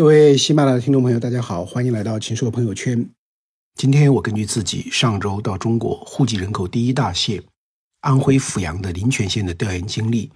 [0.00, 3.06] 各位喜马拉雅的听众朋友，大家好，欢迎来到秦朔朋友圈。
[3.74, 7.42] 今天我根据自己上周到中国户籍人口第一大县
[8.00, 10.32] 安徽阜阳的临泉县的调研经历，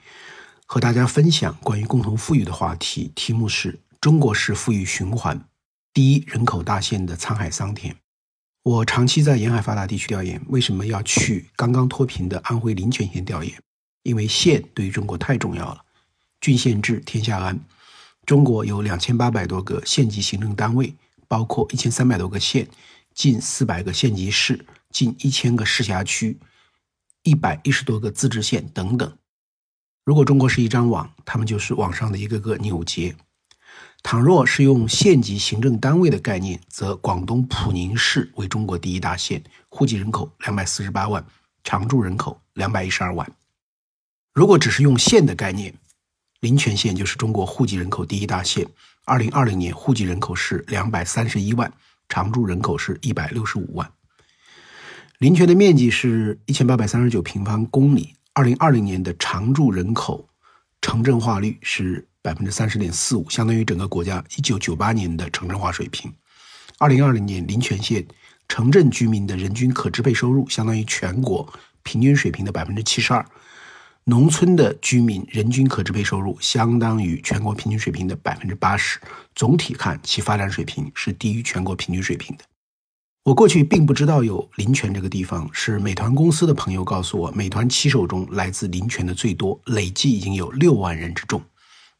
[0.66, 3.10] 和大家分享关于共同富裕的话题。
[3.14, 5.42] 题目是中国式富裕循环
[5.94, 7.96] 第一人口大县的沧海桑田。
[8.64, 13.54] 我长期在沿海发达地区调研，为什么要去刚刚脱贫的安徽临泉县调研？
[14.02, 15.82] 因为县对于中国太重要了，
[16.42, 17.58] 郡县治天下安。
[18.26, 20.94] 中国有两千八百多个县级行政单位，
[21.28, 22.68] 包括一千三百多个县、
[23.14, 26.38] 近四百个县级市、近一千个市辖区、
[27.22, 29.16] 一百一十多个自治县等等。
[30.04, 33.14] 如果中国是一张网，他们就是网上的一个个纽结。
[34.02, 41.24] 倘若是用县级行政单位的概念，则广东普宁市为中国第一大县，户籍人口两百四十八万，
[41.62, 43.30] 常住人口两百一十二万。
[44.34, 45.74] 如果只是用县的概念，
[46.44, 48.68] 临泉县就是中国户籍人口第一大县，
[49.06, 51.72] 二零二零年户籍人口是两百三十一万，
[52.06, 53.90] 常住人口是一百六十五万。
[55.20, 60.28] 临泉的面积是一千八百三十九平方公里，二零二零年的常住人口
[60.82, 66.12] 城镇化率是百分之三十点四五，相当于整个国家一九九八年的城镇化水平。
[66.76, 68.06] 二零二零年临泉县
[68.50, 71.50] 城镇居民的人均可支配收入相当于全国
[71.82, 73.24] 平均水平的百分之七十二。
[74.06, 79.00] 农村的居民人均可支配收入相当于全国平均水平的百分之八十，
[79.34, 82.44] 总体看其发展水平是低于全国平均水平的。
[83.24, 91.42] 我过去并不知道有临泉这个地方，是美团公司的朋友告诉我，美团骑手中来自临泉的最多，累计已经有六万人之众。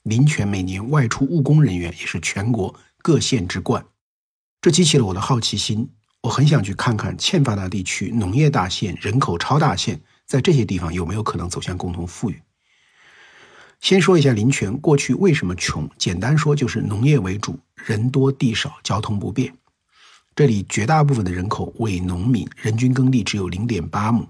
[0.02, 3.82] 临泉每年外出务工人员也是全国各县之冠，
[4.60, 5.88] 这激起了我的好奇心，
[6.20, 9.98] 我很想去看看欠发达地区农业大县、人口超大县。
[10.26, 12.42] 在这些地方有没有可能走向共同富裕？
[13.80, 19.54] 先说一下临泉过去为什么穷，简单说就是农业为主，人多地少，交通不便。
[20.34, 24.26] 这里绝大部分的人口为农民，人均耕地只有零点八亩。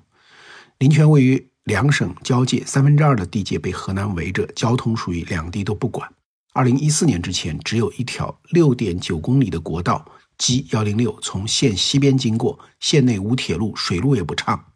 [0.79, 6.13] 临泉位于两省交界，三分之二的地界被河南围着，交通属于两地都不管。
[6.53, 10.05] 二零一四年之前，只有一条六点九公里的国道
[10.37, 14.73] G 幺零六从县西边经过，县内无铁路，水路也不畅。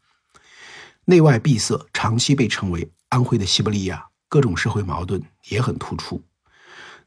[1.11, 6.23] 内外闭塞，长期被称为安徽的西伯利亚，各种社会矛盾也很突出。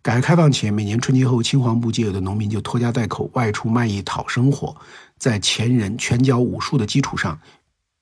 [0.02, 4.76] 改革开放前，每年春节后，青黄不接，有的农民就拖家带口外出卖艺讨生活，
[5.20, 7.40] 在前人拳脚武术的基础上，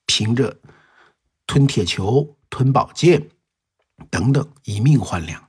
[0.05, 0.57] 凭着
[1.45, 3.27] 吞铁球、吞宝剑
[4.09, 5.48] 等等，以命换粮。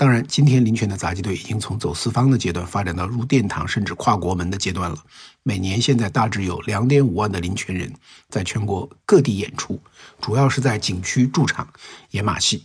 [0.00, 4.96] 当然，今天林泉的杂技队已经从走四方的阶段发展到入殿堂甚至跨国门的阶段了。
[5.42, 7.92] 每年现在大致有两点五万的林泉人
[8.30, 9.78] 在全国各地演出，
[10.18, 11.68] 主要是在景区驻场
[12.12, 12.64] 演马戏。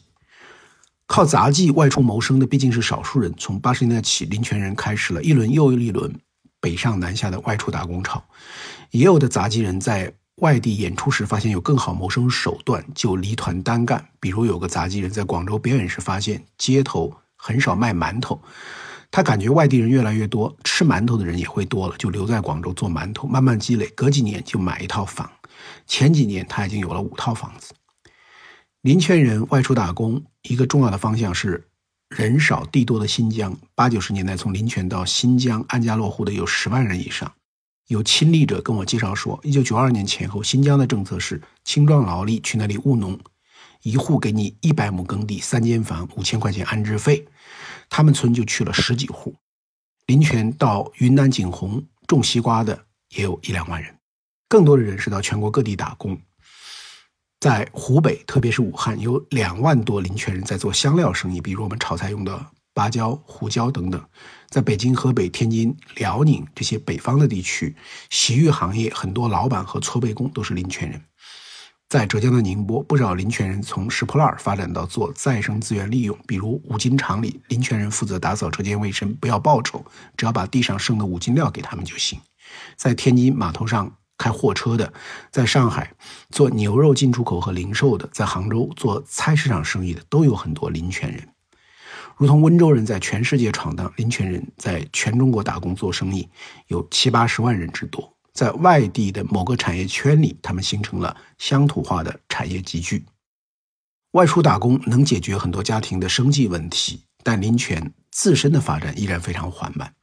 [1.08, 3.34] 靠杂技外出谋生的毕竟是少数人。
[3.38, 6.18] 从八十年代起，林泉人开始了一轮又一轮
[6.62, 8.24] 北上南下的外出打工潮。
[8.92, 14.08] 也有的杂技人在外地演出时发现有更好谋生手段，就离团单干。
[14.22, 17.14] 比如有个杂技人在广州表演时发现街头。
[17.46, 18.42] 很少卖馒头，
[19.12, 25.30] 他感觉外地人越来越多，吃馒头的人也会多了，就留在广州做馒头，慢慢积累，隔几年就买一套房。
[25.86, 27.72] 前几年他已经有了五套房子。
[28.82, 31.64] 临泉人外出打工，一个重要的方向是
[32.10, 33.56] 人少地多的新疆。
[33.76, 37.32] 八九十年代从临泉到新疆安家落户的有十万人以上。
[37.90, 43.20] 有亲历者跟我介绍说，一九九二年前后，新疆的政策是青壮劳力去那里务农。
[43.84, 47.24] 一户给你一百亩耕地，三间房，五千块钱安置费。
[47.96, 49.34] 他们村就去了十几户。
[50.08, 52.78] 临泉到云南景洪种西瓜的
[53.16, 53.98] 也有一两万人，
[54.50, 56.20] 更多的人是到全国各地打工。
[57.40, 64.06] 在湖北，特别是武汉，有两万多临泉人在做香料生意，比如我们炒菜用的芭蕉、胡椒等等。
[64.50, 67.74] 在北京、河北、天津、辽宁这些北方的地区，
[68.10, 71.02] 洗浴行业很多老板和搓背工都是临泉人。
[71.96, 79.82] 在浙江的宁波，不少临泉人从拾破烂发展到做再生资源利用，比如五金厂里，临泉人负责打扫车间卫生，不要报酬，
[80.18, 82.20] 只要把地上剩的五金料给他们就行。
[82.76, 84.92] 在天津码头上开货车的，
[85.32, 85.94] 在上海
[86.32, 91.26] 做牛肉进出口和零售的，在杭州做菜市场生意的，都有很多临泉人。
[92.18, 96.28] 如同温州人在全世界闯荡，临泉人在全中国打工做生意，
[96.68, 98.15] 有七八十万人之多。
[98.36, 103.06] 在外地的某个产业圈里，他们形成了乡土化的产业集聚。
[104.12, 109.94] 外出打工能解决很多家庭的生计问题，但临泉自身的发展依然非常缓慢。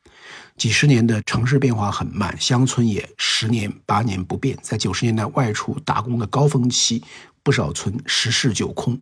[0.57, 4.59] 几十年的城市变化很慢，乡村也十年八年不变。
[4.63, 7.05] 在九十年代外出打工的高峰期，
[7.43, 8.99] 不少村十室九空，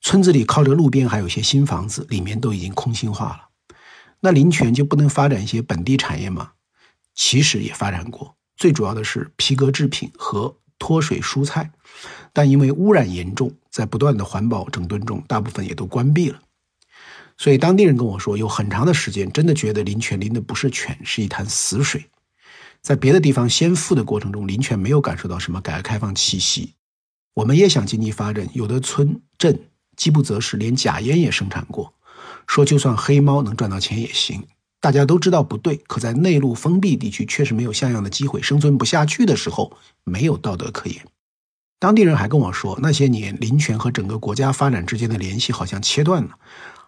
[0.00, 3.76] 村子里靠着路边还有些新房子，里面都已经空心化了。
[4.18, 6.52] 那林泉就不能发展一些本地产业吗？
[7.14, 11.70] 其实也发展过，最主要的是皮革制品和脱水蔬菜，
[12.32, 16.40] 但因为污染严重，在不断的环保整顿中，大部分也都关闭了。
[17.38, 22.04] 所以当地人跟我说，有很长的时间真的觉得林泉淋的不是泉，是一潭死水。
[22.80, 26.74] 在别的地方先富的过程中，林泉没有感受到什么改革开放气息。
[27.34, 29.58] 我们也想经济发展，有的村镇
[29.96, 31.94] 饥不择食，连假烟也生产过。
[32.46, 34.44] 说就算黑猫能赚到钱也行，
[34.82, 35.76] 大家都知道不对。
[35.86, 41.06] 可在内陆封闭地区，确实没有像样的机会，生存不下去的时候，没有道德可言。
[41.78, 46.30] 当地人还跟我说，那些年林权和整个国家发展之间的联系好像切断了。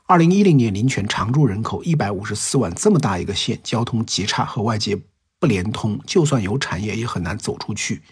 [0.06, 5.00] 二零一零年，林泉常住人口一百五十四万，这么大一个县，交通极差，和外界
[5.40, 8.02] 不连通，就算有产业也很难走出去。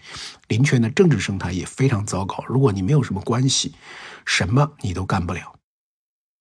[0.47, 3.73] 林泉的政治生态也非常糟糕，如果你没有什么关系，
[4.25, 5.53] 什么你都干不了。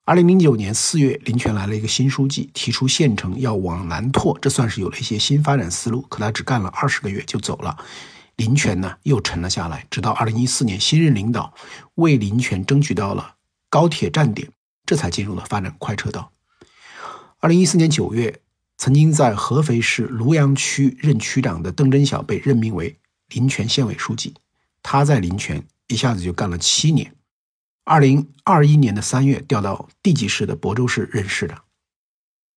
[0.04, 6.02] 二零零九年四月，林权来了一个新书记，提出县城要往南拓，这算是有了一些新发展思路。
[6.08, 7.76] 可他只干了二十个月就走了，
[8.34, 9.87] 林权呢又沉了下来。
[9.88, 11.54] 直到二零一四年，新任领导
[11.94, 13.37] 为林权争取到了
[13.70, 14.50] 高铁站点，
[14.84, 16.32] 这才进入了发展快车道。
[17.38, 18.40] 二零一四年九月，
[18.78, 22.98] 曾经在合肥市庐阳区任区长的邓真晓被任命为
[23.28, 24.34] 林权县委书记，
[24.82, 27.14] 他在林权一下子就干了七年。
[27.84, 31.62] 二零二一年的三月，调到地级市的亳州市任市长。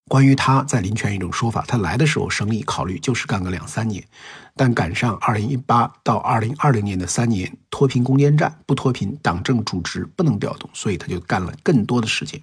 [0.08, 4.08] 关于他在林泉一种说法，他来的时候生意考虑就是干个两三年，
[4.56, 12.40] 但赶上二零一八到二零二零年的三年脱贫攻坚战，不脱贫，党政主职不能调动，所以他就干了更多的时间。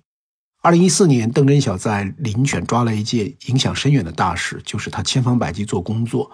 [0.60, 6.32] 二零一四年，邓真晓在林泉抓了一件影响深远的大事，就是他千方百计做工作，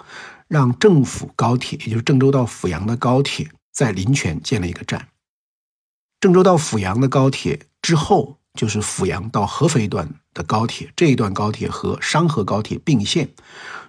[0.48, 5.08] 让政府高铁，也就是郑州到阜阳的高铁，在林泉建了一个站。
[6.20, 10.92] 郑州到阜阳的高铁之后，就是阜阳到合肥段的高铁。
[10.96, 13.28] 这一段高铁和商河高铁并线，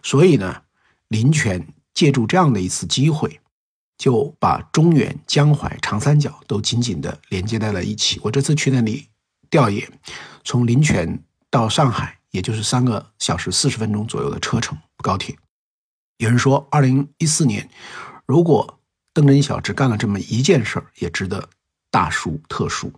[0.03, 0.61] 所以呢，
[1.07, 3.39] 林泉借助这样的一次机会，
[3.97, 8.19] 就把中原、江淮、长三角都紧紧的连接在了一起。
[8.23, 9.07] 我这次去那里
[9.49, 9.91] 调研，
[10.43, 15.35] 从林泉到上海，也就是三个小时四十分钟左右的车程高铁。
[16.17, 17.67] 有人说，二零一四年，
[18.27, 18.79] 如果
[19.15, 21.49] 邓真晓只干了这么一件事儿，也值得。
[21.91, 22.91] 大殊特殊，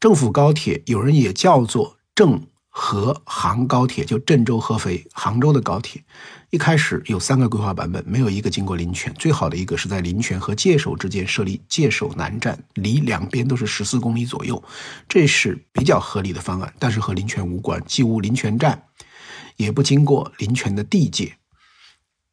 [0.00, 6.04] 政府高铁有人也叫做郑合杭高铁，就郑州、合肥、杭州的高铁。
[6.50, 9.12] 一开始有三个规划版本，没有一个经过临泉。
[9.14, 14.62] 最好的一个是在临泉和界首之间设立界首南站，离两边都是十四公里左右，
[15.08, 16.72] 这是比较合理的方案。
[16.78, 18.84] 但是和临泉无关，既无临泉站，
[19.56, 21.36] 也不经过临泉的地界。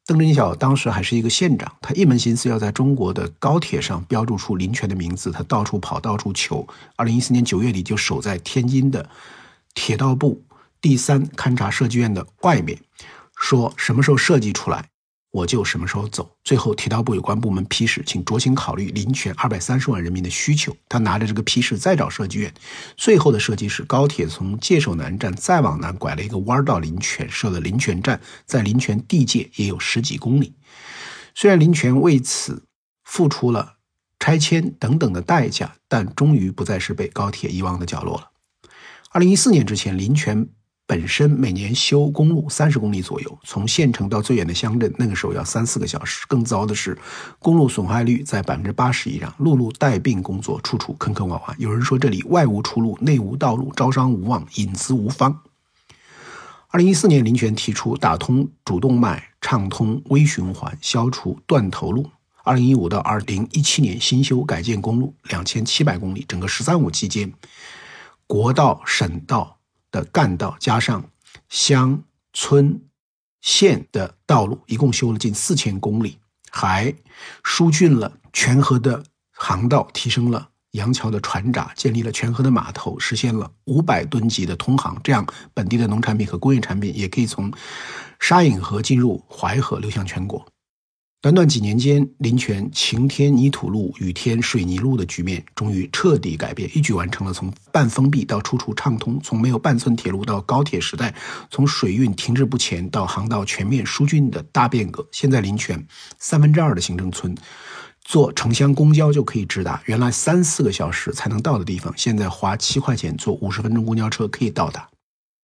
[0.06, 6.66] 邓真晓当时还是一个县长，他一门心思要在中国的高铁上标注出林权的名字，他到处跑，到处求。
[6.96, 9.08] 二零一四年九月底就守在天津的
[9.74, 10.42] 铁道部
[10.82, 12.78] 第三勘察设计院的外面，
[13.36, 14.90] 说什么时候设计出来。
[15.34, 16.30] 我就什么时候走。
[16.44, 20.76] 最后，铁道部有关部门批示，请酌情考虑林泉二百三十万人民的需求。
[20.88, 22.54] 他拿着这个批示再找设计院，
[22.96, 30.54] 最后的设计是高铁从界首南站再往南拐了一个弯到林泉，设了林泉站，在林泉地界也有十几公里。
[31.34, 32.66] 虽然林泉为此
[33.02, 33.78] 付出了
[34.20, 38.30] 拆迁等等的代价，但终于不再是被高铁遗忘的角落了。
[39.10, 40.48] 二零一四年之前，林泉。
[40.86, 46.26] 本身每年修公路三十公里左右，从县城到最远的乡镇，那个时候要三四个小时。
[46.28, 46.96] 更糟的是，
[47.38, 51.54] 公路损坏率在百分之八十以上，路路带病工作，处处坑坑洼洼。
[51.56, 55.40] 有人说这里外无出路，内无道路，招商无望，引资无方。
[56.68, 62.10] 二零一四年，林权提出打通主动脉，畅通微循环，消除断头路。
[62.42, 67.32] 二零一五到二零一七年，新修改建公路两千七百公里，整个“十三五”期间，
[68.26, 69.56] 国道、省道。
[69.94, 71.08] 的干道加上
[71.48, 72.82] 乡村
[73.40, 76.18] 县的道路，一共修了近四千公里，
[76.50, 76.92] 还
[77.44, 85.00] 疏浚了全河的航道，提升了杨桥的船闸，建立了全河的码头，实现了五百吨级的通航。
[85.04, 87.52] 这样，本地的农产品和工业产品也可以从
[88.18, 90.44] 沙颍河进入淮河，流向全国。
[91.24, 101.14] 短短几年间，林泉晴天泥土路、雨天水泥路的局面终于彻底改变，一举完成了从半封闭到处处畅通，从没有半寸铁路到高铁时代，
[101.50, 105.02] 从水运停滞不前到航道全面疏浚的大变革。
[105.12, 105.82] 现在林泉
[106.18, 107.34] 三分之二的行政村，
[108.02, 114.86] 坐城乡公交就可以直达，原来三四个小时才能到的地方，现在花七块钱坐五十分钟公交车可以到达。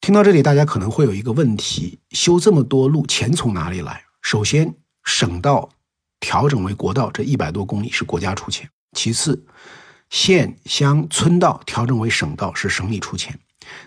[0.03, 4.03] 听到这里，大家可能会有一个问题：修这么多路，钱从哪里来？
[4.21, 4.75] 首先。
[5.05, 5.69] 省道
[6.21, 8.69] 调整为国道，这一百多公里是国家出钱。
[8.93, 9.45] 其次，
[10.11, 13.39] 县乡村道调整为省道是省里出钱。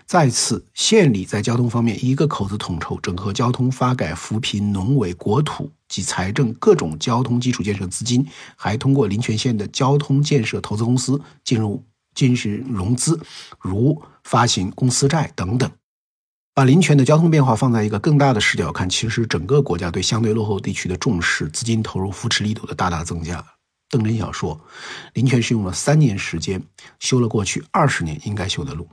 [0.06, 13.20] 再次，县里在交通方面一个口子统筹，整合交通发改、扶贫、农委、国土及财政各种交通基础建设资金，还通过临泉县的交通建设投资公司进入进行融资，
[13.60, 15.70] 如发行公司债等等。
[16.54, 23.44] 把林泉的交通变化放在一个更大的视角看，其实整个国家对相对落后地区的重视、资金投入、扶持力度的大大增加。
[23.90, 24.60] 邓真晓说，
[25.14, 26.62] 林泉是用了三年时间
[27.00, 28.86] 修了过去二十年应该修的路。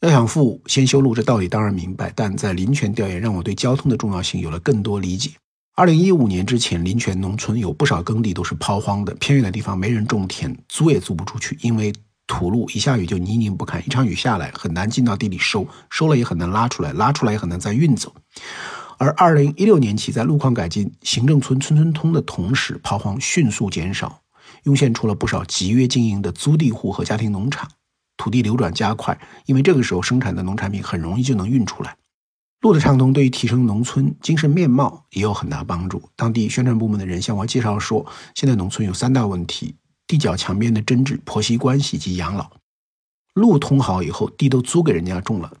[0.00, 2.12] 要想富，先修路，这道理当然明白。
[2.16, 5.30] 但在林泉调研，让我对交通的重要性有了更多理解。
[5.76, 11.92] 二零一五年之前，林泉农村有不少耕地都是抛荒的，偏远的地方没人种田，租也租不出去，因为。
[12.30, 18.14] 土路一下雨就泥泞不堪，一场雨下来很难进到地里收，收了也很难拉出来，拉出来也很难再运走。
[18.98, 24.20] 而二零一六年起，在路况改进、行政村村村通的同时，抛荒迅速减少，
[24.62, 27.68] 涌现出了不少集约经营的租地户和家庭农场，
[28.16, 31.96] 土地流转加快，因为这个时候生产的农产品很容易就能运出来。
[32.60, 36.00] 路的畅通对于提升农村精神面貌也有很大帮助。
[36.14, 38.06] 当地宣传部门的人向我介绍说，
[38.36, 39.74] 现在农村有三大问题。
[40.10, 42.50] 地角墙边的争执、婆媳关系及养老，
[43.32, 45.52] 路通好以后，地都租给人家种了，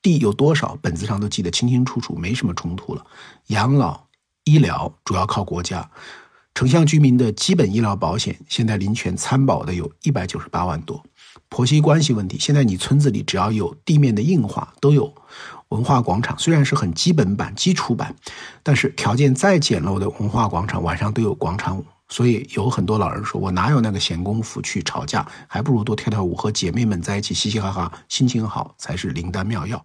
[0.00, 3.04] 地有多少，本子上都记得清清楚楚，没什么冲突了。
[3.48, 4.04] 养老、
[4.44, 5.90] 医疗主要靠国家，
[6.54, 11.04] 城乡居民的基本医疗保险，现在林泉参保的有一百九十八万多。
[11.50, 15.14] 婆媳关系问题，现在你村子里只要有地面的硬化，都有
[15.68, 18.16] 文化广场，虽然是很基本版、基础版，
[18.62, 21.84] 但是条件再简陋的文化广场，晚上都有广场舞。
[22.08, 25.26] 所以有很多老人说：“我哪有那个闲工夫去吵架？
[25.46, 29.84] 还不如多跳跳舞，和姐妹们在一起嘻嘻哈哈，心情好才是灵丹妙药。”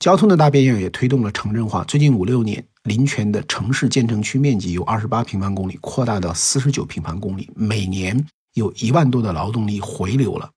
[0.00, 1.82] 交通的大变样也推动了城镇化。
[1.84, 10.50] 最近五六年，临泉的城市建成区面积由二十八平方公里扩大到四十九平方公里，每年有一万多的劳动力回流了。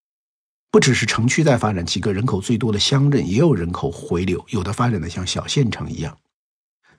[0.69, 6.15] 不只是城区在发展，几个人口最多的乡镇也有人口回流，有的发展的像小县城一样。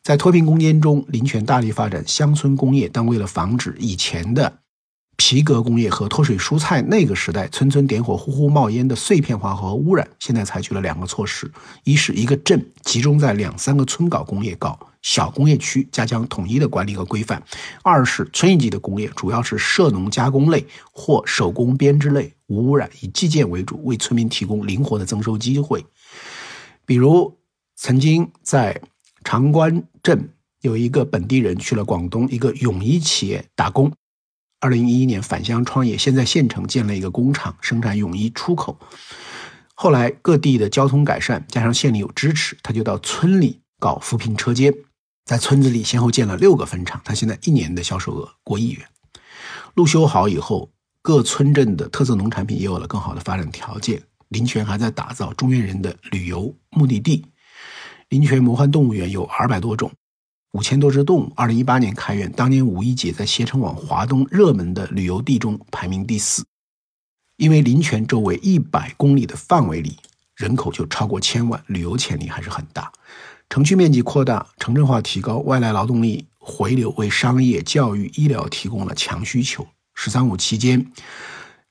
[0.02, 4.59] 在脱贫攻坚中，林泉大力发展乡村工业，但为了防止以前的
[5.16, 11.49] 皮革工业和脱水蔬菜那个时代村村点火、呼呼冒烟的碎片化和污染，现在采取了两个措施：
[11.85, 17.40] 一是一个镇集中在两三个村搞工业，搞小工业区，加强统一的管理和规范；
[17.85, 25.87] 二是村一级的工业，主要是涉农加工类或手工编织类，无污染，以基建为主，为村民提供灵活的增收机会。
[26.85, 27.38] 比如
[27.76, 28.82] 曾经在。
[29.24, 33.92] 长关镇有一个本地人去了广东一个泳衣企业打工，
[34.60, 38.78] 二零一一年返乡创业，现在县城建了一个工厂生产泳衣出口。
[39.74, 44.72] 后来各地的交通改善，加上县里有支持，他就到村里搞扶贫车间，
[45.24, 48.86] 在村子里先后建了六个分厂，他现在一年的销售额过亿元。
[49.74, 54.00] 路修好以后，各村镇的特色农产品也有了更好的发展条件。
[54.28, 57.24] 林泉还在打造中原人的旅游目的地。
[58.12, 59.90] 林泉魔幻动物园有二百多种，
[60.52, 61.33] 五千多只动物。
[61.35, 66.45] 二零一八年开园，当年五一节在携程网华东热门的旅游地中排名第四。
[67.38, 69.97] 因为林泉周围一百公里的范围里，
[70.37, 72.92] 人口就超过千万，旅游潜力还是很大。
[73.49, 79.66] 城区面积扩大，城镇化提高，外来劳动力回流，为商业、教育、医疗提供了强需求。
[79.97, 80.92] “十三五”期间，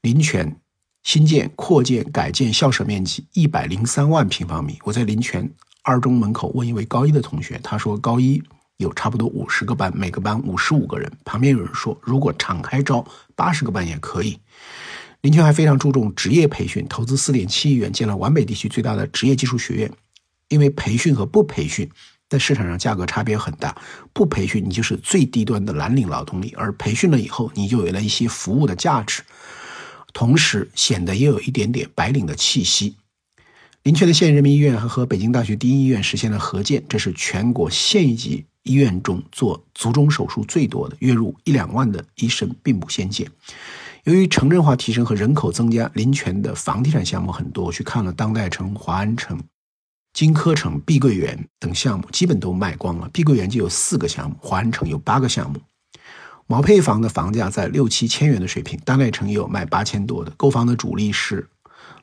[0.01, 0.59] 林泉
[1.03, 4.79] 新建、扩建、改建校舍面积一百零三万平方米。
[4.85, 5.47] 我在林泉。
[5.83, 8.41] 二中门口问一位高一的同学，他说高一
[8.77, 11.11] 有差不多五十个班，每个班五十五个人。
[11.25, 14.37] 旁边有人说，如果敞开招八十个班也可以。
[15.21, 19.91] 林泉还非常注重职业培训，投资四点七亿元建了皖北地区最大的职业技术学院。
[20.49, 21.89] 因为培训和不培训
[22.27, 23.75] 在市场上价格差别很大，
[24.13, 29.21] 不培训你就是最低端的蓝领劳动力，而培训了以后你就有了一些服务的价值，
[30.11, 32.97] 同时显得也有一点点白领的气息。
[33.83, 43.27] 临泉的县人民医院还和北京大学第一医院实现了合建，这是全国县一级医院中做卒中手术最多的，月入一两万的医生并不鲜见。
[44.03, 49.41] 由于城镇化提升和人口增加，临泉的房地产项目很多，我去看了当代城、华安城、
[50.13, 53.09] 金科城、碧桂园等项目，基本都卖光了。
[53.11, 55.59] 碧桂园就有四个项目，华安城有八个项目。
[56.45, 60.31] 毛坯房的房价在六七千元的水平，当代城也有卖八千多的。
[60.37, 61.49] 购房的主力是。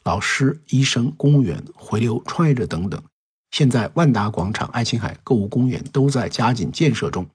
[0.05, 3.03] 老师、医生、公务员、回流创业者等等，
[3.51, 7.27] 现在万达广场、爱琴海购物公园都在加紧建设中。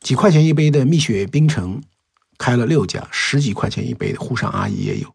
[0.00, 1.82] 几块钱一杯的蜜雪冰城
[2.38, 5.14] 开了六家，十几块钱一杯的沪上阿姨也有。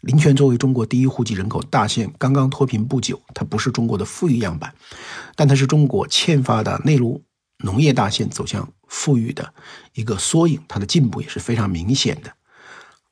[0.00, 4.74] 林泉作为中国第一户籍人口大县，刚刚脱贫不久，它不是中国的富裕样板，
[5.36, 7.22] 但它是中国欠发达内陆
[7.58, 9.52] 农业大县走向富裕的
[9.92, 12.32] 一个缩影，它的进步也是非常明显的。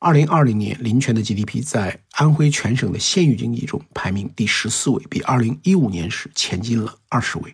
[0.01, 7.53] 二零二零年，临泉的 GDP 在安徽全省的县域经济中排名第十四位，比二零一五年时前进了二十位。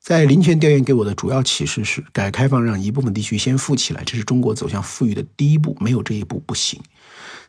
[0.00, 6.80] 在临泉调研给我的主要启示是，改革开放让一部分地区先富起来，这是中国走向富裕的第一步，没有这一步不行。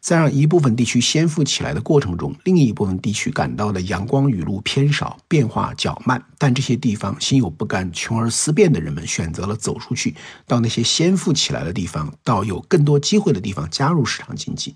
[0.02, 6.22] 在让一部分地区先富起来的过程中，另一部分地区感到的阳光雨露偏少，变化较慢。
[6.40, 10.16] 但这些地方心有不甘、穷而思变的人们选择了走出去，
[10.48, 14.76] 到那些先富起来的地方，到有更多机会的地方加入市场经济。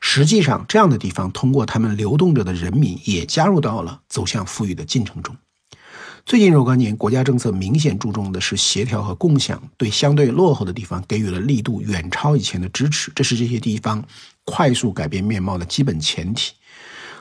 [0.00, 5.36] 实际上，这样的地方通过他们流动着的人民，也加入到了走向富裕的进程中。
[6.26, 14.02] 最近若干年，国家政策明显注重的是协调和共享，对相对落后的地方给予了力度远超以前的支持，这是这些地方
[14.44, 16.54] 快速改变面貌的基本前提。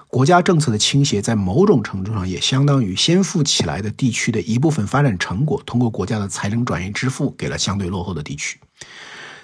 [0.07, 8.57] 国家政策的倾斜，在某种程度上也相当于先富起来的地区的一部分发展成果，通过国家的财政转移支付给了相对落后的地区。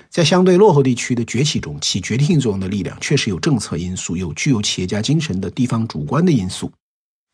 [0.10, 6.72] 在相对落后地区的崛起中，起决定性作用的力量确实有政策因素，有具有企业家精神的地方主观的因素，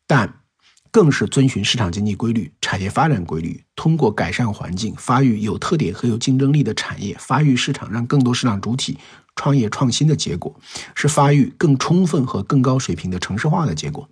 [0.08, 0.40] 但。
[0.90, 8.98] 更是遵循市场经济规律、产业发展规律，通过改善环境、发育有特点和有竞争力的产业，发育市场，让更多市场主体
[9.34, 10.54] 创业创新的结果，
[10.94, 14.08] 是发育更充分和更高水平的城市化的结果。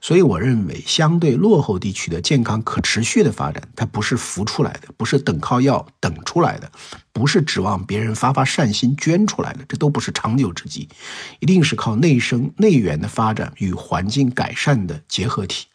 [0.00, 6.70] 所以，我认为相对落后地区的健康可持续的发展，它不是浮出来的，不是等靠要等出来的，
[7.10, 10.86] 不是指望别人发发善心捐出来的，这都不是长久之计，
[11.40, 15.66] 一定是靠内生内源的发展与环境改善的结合体。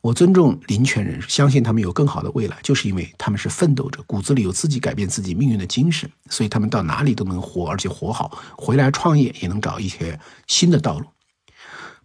[0.00, 11.06] 我尊重林权人，相信他们有更好的未来，就是因为他们是奋斗者，骨子里有自己改变自己命运的精神，所以他们到哪里都能活，而且活好，回来创业也能找一些新的道路。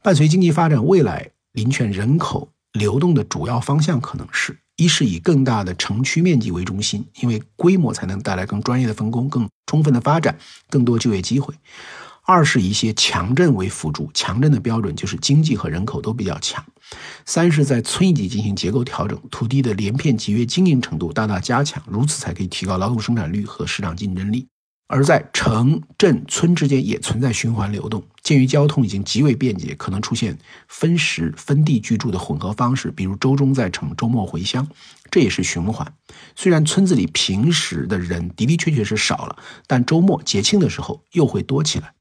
[0.02, 10.36] 伴随经济发展，未来林泉人口流动的主要方向可能是一是以更大的城区面积为中心，因为规模才能带来更专业的分工、更充分的发展、
[10.70, 11.54] 更多就业机会。
[12.24, 16.64] 二是一些强镇为辅助，强镇的标准就是经济和人口都比较强。
[17.26, 24.48] 三是，在村一级进行结构调整，土地的连片集约经营程度大大加强，如此才可以提高劳动生产率和市场竞争力。
[24.88, 34.68] 而在城镇村之间也存在循环流动，鉴于交通已经极为便捷，可能出现分时分地居住的混合方式，比如周中在城，周末回乡，
[35.10, 35.94] 这也是循环。
[36.36, 41.94] 虽然村子里平时的人的的确确是少了，但周末节庆的时候又会多起来。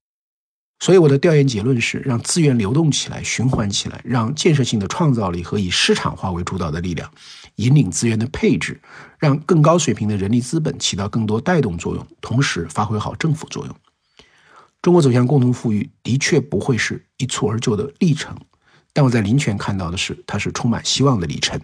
[0.81, 7.09] 所以我的调研结论是，让资源流动起来、循环起来，让建设性的创造力和以市场化为主导的力量
[7.57, 8.81] 引领资源的配置，
[9.19, 13.77] 让更高水平的人力资本起到更多带动作用，同时发挥好政府作用。
[14.81, 18.35] 中国走向共同富裕的确不会是一蹴而就的历程，
[18.95, 21.61] 但我在林泉看到的是，它是充满希望的历程。